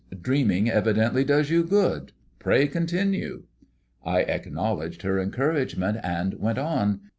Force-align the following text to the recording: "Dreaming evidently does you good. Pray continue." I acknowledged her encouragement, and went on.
"Dreaming 0.19 0.67
evidently 0.67 1.23
does 1.23 1.51
you 1.51 1.63
good. 1.63 2.11
Pray 2.39 2.67
continue." 2.67 3.43
I 4.03 4.21
acknowledged 4.21 5.03
her 5.03 5.19
encouragement, 5.19 5.99
and 6.03 6.33
went 6.39 6.57
on. 6.57 7.01